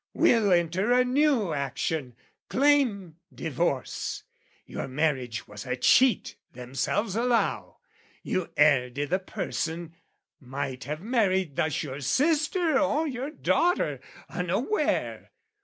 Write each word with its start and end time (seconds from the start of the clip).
"We'll 0.15 0.51
enter 0.51 0.91
a 0.93 1.05
new 1.05 1.53
action, 1.53 2.15
claim 2.49 3.17
divorce: 3.31 4.23
"Your 4.65 4.87
marriage 4.87 5.47
was 5.47 5.63
a 5.67 5.75
cheat 5.75 6.37
themselves 6.53 7.15
allow: 7.15 7.77
"You 8.23 8.49
erred 8.57 8.97
i' 8.97 9.05
the 9.05 9.19
person, 9.19 9.93
might 10.39 10.85
have 10.85 11.01
married 11.01 11.55
thus 11.55 11.83
"Your 11.83 12.01
sister 12.01 12.79
or 12.79 13.07
your 13.07 13.29
daughter 13.29 13.99
unaware. 14.27 15.33